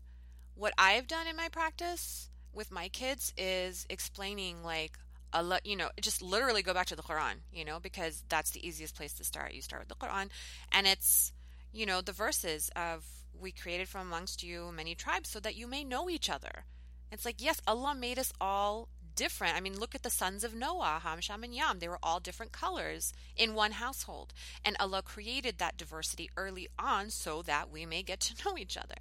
what 0.56 0.74
I've 0.78 1.08
done 1.08 1.28
in 1.28 1.36
my 1.36 1.50
practice 1.50 2.30
with 2.54 2.72
my 2.72 2.90
kids 2.90 3.34
is 3.38 3.86
explaining 3.90 4.64
like 4.64 4.98
Allah, 5.34 5.60
you 5.64 5.76
know, 5.76 5.90
just 6.00 6.22
literally 6.22 6.62
go 6.62 6.74
back 6.74 6.88
to 6.88 6.96
the 6.96 7.02
Quran, 7.02 7.36
you 7.52 7.66
know, 7.66 7.80
because 7.80 8.24
that's 8.30 8.52
the 8.52 8.66
easiest 8.68 8.96
place 8.96 9.14
to 9.14 9.24
start. 9.24 9.54
You 9.54 9.62
start 9.62 9.82
with 9.82 9.90
the 9.90 9.96
Quran 9.96 10.30
and 10.72 10.86
it's, 10.86 11.32
you 11.72 11.86
know, 11.86 12.02
the 12.02 12.12
verses 12.12 12.70
of 12.76 13.06
we 13.40 13.52
created 13.52 13.90
from 13.90 14.08
amongst 14.08 14.44
you 14.44 14.72
many 14.76 14.96
tribes 14.96 15.30
so 15.30 15.40
that 15.40 15.56
you 15.56 15.68
may 15.68 15.84
know 15.84 16.10
each 16.10 16.30
other. 16.30 16.66
It's 17.12 17.26
like, 17.26 17.42
yes, 17.42 17.62
Allah 17.68 17.94
made 17.94 18.18
us 18.18 18.34
all 18.42 18.90
different. 19.16 19.56
I 19.56 19.60
mean, 19.60 19.80
look 19.80 19.96
at 19.96 20.04
the 20.04 20.10
sons 20.10 20.44
of 20.44 20.56
Noah, 20.56 21.00
Ham, 21.04 21.20
Sham, 21.22 21.44
and 21.44 21.54
Yam. 21.54 21.80
They 21.80 21.88
were 21.88 22.00
all 22.02 22.20
different 22.20 22.52
colors 22.52 23.14
in 23.36 23.54
one 23.54 23.74
household. 23.74 24.34
And 24.66 24.76
Allah 24.80 25.02
created 25.02 25.58
that 25.58 25.78
diversity 25.78 26.30
early 26.36 26.68
on 26.80 27.10
so 27.10 27.42
that 27.44 27.72
we 27.72 27.86
may 27.86 28.04
get 28.04 28.20
to 28.22 28.46
know 28.46 28.58
each 28.58 28.78
other. 28.78 28.96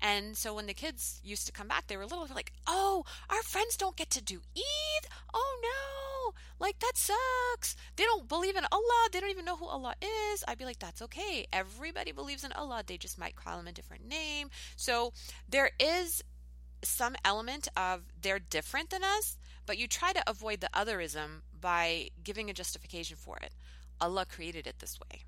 And 0.00 0.36
so 0.36 0.54
when 0.54 0.66
the 0.66 0.74
kids 0.74 1.20
used 1.24 1.46
to 1.46 1.52
come 1.52 1.68
back, 1.68 1.86
they 1.86 1.96
were 1.96 2.04
little 2.04 2.28
like, 2.34 2.52
oh, 2.66 3.04
our 3.30 3.42
friends 3.42 3.76
don't 3.76 3.96
get 3.96 4.10
to 4.10 4.22
do 4.22 4.40
Eid? 4.56 5.08
Oh 5.32 5.58
no, 5.62 6.03
like 6.58 6.78
that 6.80 6.96
sucks. 6.96 7.76
They 7.96 8.04
don't 8.04 8.28
believe 8.28 8.56
in 8.56 8.64
Allah. 8.70 9.08
They 9.12 9.20
don't 9.20 9.30
even 9.30 9.44
know 9.44 9.56
who 9.56 9.66
Allah 9.66 9.94
is. 10.02 10.44
I'd 10.46 10.58
be 10.58 10.64
like, 10.64 10.78
that's 10.78 11.02
okay. 11.02 11.46
Everybody 11.52 12.12
believes 12.12 12.44
in 12.44 12.52
Allah. 12.52 12.82
They 12.86 12.96
just 12.96 13.18
might 13.18 13.36
call 13.36 13.58
him 13.58 13.66
a 13.66 13.72
different 13.72 14.06
name. 14.06 14.50
So 14.76 15.12
there 15.48 15.70
is 15.78 16.22
some 16.82 17.16
element 17.24 17.68
of 17.76 18.02
they're 18.20 18.38
different 18.38 18.90
than 18.90 19.02
us, 19.02 19.36
but 19.66 19.78
you 19.78 19.88
try 19.88 20.12
to 20.12 20.22
avoid 20.28 20.60
the 20.60 20.68
otherism 20.74 21.40
by 21.58 22.10
giving 22.22 22.50
a 22.50 22.54
justification 22.54 23.16
for 23.16 23.38
it. 23.38 23.52
Allah 24.00 24.26
created 24.26 24.66
it 24.66 24.80
this 24.80 24.98
way, 25.00 25.22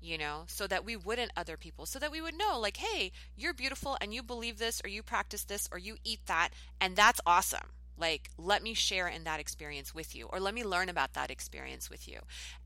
you 0.00 0.16
know, 0.16 0.44
so 0.46 0.66
that 0.68 0.84
we 0.84 0.96
wouldn't 0.96 1.32
other 1.36 1.56
people, 1.56 1.86
so 1.86 1.98
that 1.98 2.12
we 2.12 2.20
would 2.20 2.36
know, 2.36 2.58
like, 2.60 2.76
hey, 2.76 3.10
you're 3.36 3.54
beautiful 3.54 3.96
and 4.00 4.14
you 4.14 4.22
believe 4.22 4.58
this, 4.58 4.80
or 4.84 4.88
you 4.88 5.02
practice 5.02 5.44
this, 5.44 5.68
or 5.72 5.78
you 5.78 5.96
eat 6.04 6.20
that, 6.26 6.50
and 6.80 6.94
that's 6.94 7.20
awesome. 7.26 7.70
Like, 7.98 8.30
let 8.38 8.62
me 8.62 8.74
share 8.74 9.06
in 9.08 9.24
that 9.24 9.40
experience 9.40 9.94
with 9.94 10.14
you, 10.14 10.26
or 10.26 10.40
let 10.40 10.54
me 10.54 10.64
learn 10.64 10.88
about 10.88 11.14
that 11.14 11.30
experience 11.30 11.90
with 11.90 12.08
you. 12.08 12.20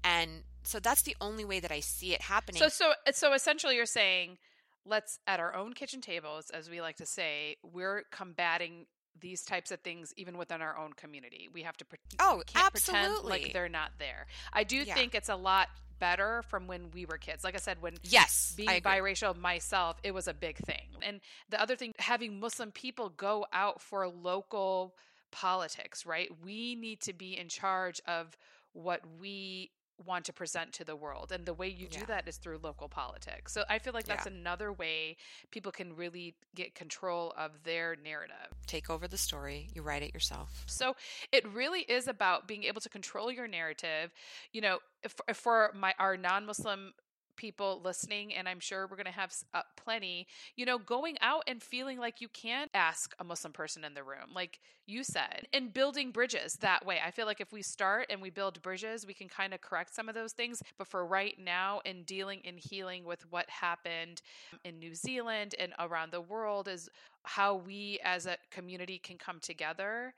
And 0.05 0.45
so 0.63 0.79
that's 0.79 1.03
the 1.03 1.17
only 1.21 1.45
way 1.45 1.61
that 1.61 1.73
I 1.73 1.81
see 1.81 2.15
it 2.15 2.23
happening. 2.23 2.61
So, 2.61 2.69
so, 2.69 2.93
so 3.13 3.33
essentially, 3.35 3.77
you're 3.77 3.87
saying, 3.87 4.39
let's 4.85 5.19
at 5.27 5.41
our 5.41 5.55
own 5.55 5.73
kitchen 5.73 6.01
tables, 6.01 6.51
as 6.51 6.71
we 6.71 6.81
like 6.81 6.97
to 6.97 7.07
say, 7.07 7.57
we're 7.63 8.05
combating 8.11 8.87
these 9.21 9.43
types 9.43 9.71
of 9.71 9.81
things 9.81 10.13
even 10.17 10.37
within 10.37 10.61
our 10.63 10.77
own 10.79 10.93
community. 10.93 11.49
We 11.53 11.63
have 11.63 11.77
to 11.79 11.85
pre- 11.85 11.99
Oh, 12.21 12.43
can't 12.47 12.71
pretend 12.73 12.97
absolutely. 12.99 13.31
like 13.45 13.53
they're 13.53 13.69
not 13.69 13.93
there. 13.99 14.27
I 14.53 14.65
do 14.65 14.77
Yeah. 14.77 14.95
think 14.95 15.15
it's 15.15 15.29
a 15.31 15.37
lot 15.37 15.69
better 15.99 16.43
from 16.43 16.67
when 16.67 16.91
we 16.91 17.07
were 17.07 17.17
kids. 17.17 17.43
Like 17.43 17.55
I 17.55 17.59
said, 17.59 17.81
when 17.81 17.95
yes, 18.03 18.53
being 18.57 18.69
biracial 18.83 19.35
myself, 19.37 19.99
it 20.03 20.13
was 20.13 20.29
a 20.29 20.35
big 20.35 20.59
thing. 20.59 20.89
And 21.03 21.21
the 21.49 21.61
other 21.61 21.77
thing, 21.77 21.95
having 21.99 22.39
Muslim 22.39 22.71
people 22.71 23.09
go 23.09 23.47
out 23.53 23.81
for 23.81 24.07
local 24.07 24.95
politics, 25.37 26.07
right? 26.07 26.31
We 26.43 26.75
need 26.75 27.01
to 27.03 27.13
be 27.13 27.39
in 27.39 27.49
charge 27.49 28.01
of 28.07 28.39
what 28.73 29.03
we 29.21 29.71
want 30.05 30.25
to 30.27 30.33
present 30.33 30.73
to 30.75 30.85
the 30.85 30.97
world. 30.97 31.33
And 31.33 31.47
the 31.47 31.55
way 31.55 31.69
you 31.69 31.89
do 31.89 32.01
Yeah. 32.01 32.07
that 32.07 32.29
is 32.29 32.37
through 32.37 32.59
local 32.59 32.89
politics. 32.89 33.53
So 33.53 33.65
I 33.69 33.79
feel 33.79 33.93
like 33.95 34.05
that's 34.07 34.27
another 34.27 34.73
way 34.73 35.17
people 35.51 35.73
can 35.73 35.97
really 35.97 36.35
get 36.55 36.75
control 36.75 37.33
of 37.37 37.63
their 37.65 37.97
narrative. 37.97 38.49
Take 38.67 38.91
over 38.91 39.09
the 39.09 39.17
story, 39.17 39.69
you 39.75 39.83
write 39.83 40.03
it 40.03 40.13
yourself. 40.13 40.65
So 40.67 40.97
it 41.33 41.47
really 41.49 41.81
is 41.83 42.09
about 42.09 42.47
being 42.47 42.65
able 42.65 42.81
to 42.83 42.91
control 42.91 43.31
your 43.33 43.49
narrative. 43.49 44.13
You 44.53 44.61
know, 44.61 44.79
if 45.03 45.15
for 45.37 45.71
my 45.75 45.95
our 45.99 46.17
non-Muslim 46.17 46.93
people 47.37 47.81
listening, 47.85 48.35
and 48.35 48.49
I'm 48.49 48.61
sure 48.61 48.87
we're 48.87 48.97
going 48.97 49.07
to 49.07 49.13
have 49.13 49.33
uh, 49.55 49.63
plenty, 49.77 50.27
you 50.57 50.67
know, 50.67 50.79
going 50.79 51.17
out 51.21 51.45
and 51.47 51.63
feeling 51.63 51.99
like 51.99 52.21
you 52.21 52.29
can 52.29 52.69
ask 52.75 53.15
a 53.19 53.25
Muslim 53.25 53.53
person 53.53 53.85
in 53.85 53.95
the 53.95 54.03
room, 54.03 54.33
like 54.35 54.61
you 54.87 55.03
said, 55.03 55.49
and 55.53 55.75
building 55.75 56.11
bridges 56.11 56.55
that 56.61 56.87
way. 56.87 56.99
I 57.05 57.11
feel 57.11 57.27
like 57.27 57.41
if 57.41 57.53
we 57.53 57.63
start 57.63 58.07
and 58.09 58.23
we 58.23 58.31
build 58.31 58.63
bridges, 58.63 59.07
we 59.07 59.15
can 59.15 59.29
kind 59.29 59.53
of 59.53 59.61
correct 59.61 59.95
some 59.95 60.09
of 60.09 60.15
those 60.15 60.33
things. 60.33 60.63
But 60.79 60.87
for 60.87 61.05
right 61.05 61.35
now, 61.39 61.81
in 61.85 62.05
dealing 62.05 62.41
and 62.45 62.59
healing 62.59 63.05
with 63.05 63.31
what 63.31 63.51
happened 63.51 64.23
in 64.65 64.79
New 64.79 64.95
Zealand 64.95 65.55
and 65.59 65.73
around 65.79 66.13
the 66.13 66.21
world, 66.21 66.69
is 66.69 66.89
how 67.27 67.57
we 67.57 67.99
as 68.05 68.27
a 68.27 68.37
community 68.51 68.99
can 68.99 69.19
come 69.19 69.41
together. 69.41 70.15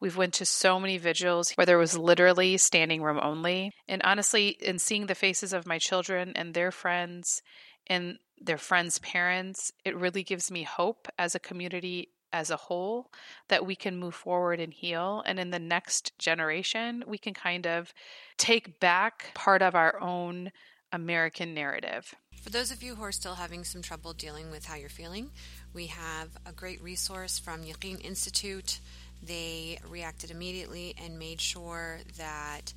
We've 0.00 0.16
went 0.16 0.34
to 0.34 0.46
so 0.46 0.78
many 0.78 0.98
vigils 0.98 1.52
where 1.52 1.66
there 1.66 1.78
was 1.78 1.98
literally 1.98 2.56
standing 2.56 3.02
room 3.02 3.18
only. 3.20 3.72
And 3.88 4.00
honestly, 4.04 4.48
in 4.60 4.78
seeing 4.78 5.06
the 5.06 5.14
faces 5.14 5.52
of 5.52 5.66
my 5.66 5.78
children 5.78 6.32
and 6.36 6.54
their 6.54 6.70
friends 6.70 7.42
and 7.88 8.18
their 8.40 8.58
friends' 8.58 8.98
parents, 9.00 9.72
it 9.84 9.96
really 9.96 10.22
gives 10.22 10.50
me 10.50 10.62
hope 10.62 11.08
as 11.18 11.34
a 11.34 11.40
community 11.40 12.08
as 12.32 12.50
a 12.50 12.56
whole 12.56 13.12
that 13.48 13.64
we 13.64 13.76
can 13.76 13.96
move 13.96 14.14
forward 14.14 14.58
and 14.60 14.72
heal. 14.72 15.22
And 15.24 15.38
in 15.38 15.50
the 15.50 15.58
next 15.58 16.18
generation, 16.18 17.04
we 17.06 17.16
can 17.16 17.32
kind 17.32 17.66
of 17.66 17.94
take 18.38 18.80
back 18.80 19.32
part 19.34 19.62
of 19.62 19.74
our 19.74 20.00
own 20.00 20.50
American 20.92 21.54
narrative. 21.54 22.14
For 22.42 22.50
those 22.50 22.70
of 22.70 22.82
you 22.82 22.94
who 22.96 23.02
are 23.04 23.12
still 23.12 23.36
having 23.36 23.64
some 23.64 23.82
trouble 23.82 24.12
dealing 24.12 24.50
with 24.50 24.66
how 24.66 24.76
you're 24.76 24.88
feeling, 24.88 25.30
we 25.74 25.86
have 25.88 26.28
a 26.46 26.52
great 26.52 26.80
resource 26.82 27.38
from 27.38 27.64
Yaqeen 27.64 28.02
Institute. 28.04 28.78
They 29.22 29.78
reacted 29.90 30.30
immediately 30.30 30.94
and 31.04 31.18
made 31.18 31.40
sure 31.40 31.98
that 32.16 32.72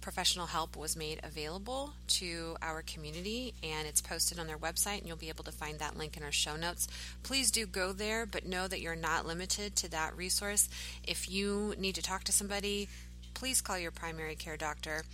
professional 0.00 0.46
help 0.46 0.76
was 0.76 0.96
made 0.96 1.20
available 1.22 1.92
to 2.08 2.56
our 2.60 2.82
community 2.82 3.54
and 3.62 3.86
it's 3.86 4.00
posted 4.00 4.40
on 4.40 4.48
their 4.48 4.58
website 4.58 4.98
and 4.98 5.06
you'll 5.06 5.16
be 5.16 5.28
able 5.28 5.44
to 5.44 5.52
find 5.52 5.78
that 5.78 5.96
link 5.96 6.16
in 6.16 6.24
our 6.24 6.32
show 6.32 6.56
notes. 6.56 6.88
Please 7.22 7.52
do 7.52 7.64
go 7.64 7.92
there, 7.92 8.26
but 8.26 8.44
know 8.44 8.66
that 8.66 8.80
you're 8.80 8.96
not 8.96 9.26
limited 9.26 9.76
to 9.76 9.90
that 9.92 10.16
resource. 10.16 10.68
If 11.06 11.30
you 11.30 11.74
need 11.78 11.94
to 11.94 12.02
talk 12.02 12.24
to 12.24 12.32
somebody, 12.32 12.88
please 13.34 13.60
call 13.60 13.78
your 13.78 13.90
primary 13.90 14.34
care 14.34 14.56
doctor. 14.56 15.04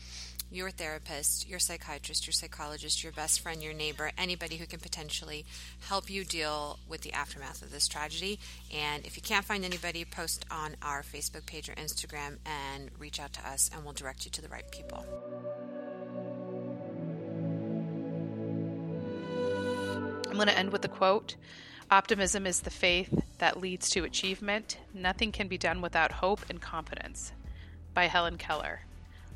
your 0.50 0.70
therapist, 0.70 1.46
your 1.46 1.58
psychiatrist, 1.58 2.26
your 2.26 2.32
psychologist, 2.32 3.02
your 3.02 3.12
best 3.12 3.40
friend, 3.40 3.62
your 3.62 3.75
neighbor, 3.75 4.10
anybody 4.16 4.56
who 4.56 4.66
can 4.66 4.80
potentially 4.80 5.44
help 5.88 6.08
you 6.08 6.25
deal 6.25 6.78
with 6.88 7.02
the 7.02 7.12
aftermath 7.12 7.60
of 7.60 7.70
this 7.70 7.87
tragedy. 7.87 8.38
And 8.75 9.04
if 9.04 9.16
you 9.16 9.22
can't 9.22 9.44
find 9.44 9.64
anybody, 9.64 10.06
post 10.06 10.46
on 10.50 10.75
our 10.82 11.02
Facebook 11.02 11.44
page 11.44 11.68
or 11.68 11.75
Instagram 11.75 12.38
and 12.46 12.90
reach 12.98 13.20
out 13.20 13.34
to 13.34 13.46
us, 13.46 13.70
and 13.75 13.84
we'll 13.84 13.92
direct 13.92 14.25
you 14.25 14.30
to 14.30 14.40
the 14.42 14.48
right 14.48 14.64
people. 14.70 15.04
I'm 20.28 20.34
going 20.34 20.48
to 20.48 20.58
end 20.58 20.72
with 20.72 20.84
a 20.84 20.88
quote 20.88 21.37
Optimism 21.90 22.46
is 22.46 22.60
the 22.60 22.70
faith 22.70 23.22
that 23.38 23.60
leads 23.60 23.88
to 23.90 24.04
achievement. 24.04 24.78
Nothing 24.92 25.32
can 25.32 25.48
be 25.48 25.56
done 25.56 25.80
without 25.80 26.12
hope 26.12 26.40
and 26.50 26.60
confidence. 26.60 27.32
By 27.99 28.07
Helen 28.07 28.38
Keller. 28.38 28.78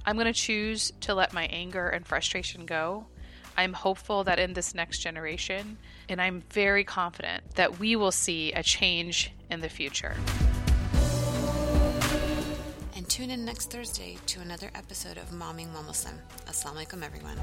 I'm 0.07 0.15
going 0.15 0.33
to 0.33 0.33
choose 0.33 0.93
to 1.01 1.17
let 1.17 1.33
my 1.33 1.47
anger 1.47 1.89
and 1.89 2.07
frustration 2.07 2.65
go. 2.65 3.07
I'm 3.57 3.73
hopeful 3.73 4.23
that 4.23 4.39
in 4.39 4.53
this 4.53 4.73
next 4.73 5.01
generation, 5.01 5.79
and 6.09 6.23
I'm 6.23 6.45
very 6.51 6.85
confident 6.85 7.57
that 7.57 7.81
we 7.81 7.97
will 7.97 8.13
see 8.13 8.53
a 8.53 8.63
change 8.63 9.33
in 9.51 9.63
the 9.63 9.69
future. 9.69 10.15
And 12.95 13.09
tune 13.09 13.31
in 13.33 13.45
next 13.45 13.73
Thursday 13.73 14.19
to 14.27 14.39
another 14.39 14.71
episode 14.77 15.19
of 15.19 15.33
Momming 15.33 15.73
Momuslim. 15.75 16.19
Assalamu 16.47 16.87
alaikum, 16.87 17.03
everyone. 17.03 17.39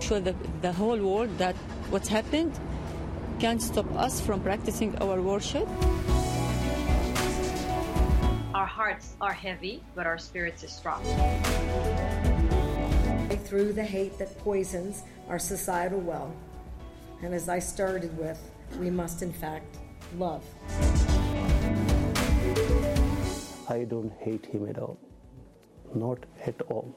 Show 0.00 0.20
the, 0.20 0.36
the 0.60 0.70
whole 0.70 1.00
world 1.00 1.36
that 1.38 1.56
what's 1.90 2.06
happened 2.06 2.52
can't 3.40 3.60
stop 3.60 3.92
us 3.96 4.20
from 4.20 4.40
practicing 4.40 4.96
our 5.02 5.20
worship. 5.20 5.66
Our 8.62 8.68
hearts 8.68 9.16
are 9.20 9.32
heavy, 9.32 9.82
but 9.96 10.06
our 10.06 10.16
spirits 10.16 10.62
are 10.62 10.68
strong. 10.68 11.02
Through 13.44 13.72
the 13.72 13.82
hate 13.82 14.16
that 14.20 14.38
poisons 14.38 15.02
our 15.28 15.40
societal 15.40 15.98
well. 15.98 16.32
And 17.24 17.34
as 17.34 17.48
I 17.48 17.58
started 17.58 18.16
with, 18.16 18.38
we 18.78 18.88
must 18.88 19.20
in 19.20 19.32
fact 19.32 19.78
love. 20.16 20.44
I 23.68 23.82
don't 23.82 24.12
hate 24.20 24.46
him 24.46 24.68
at 24.68 24.78
all. 24.78 24.96
Not 25.92 26.24
at 26.46 26.62
all. 26.70 26.94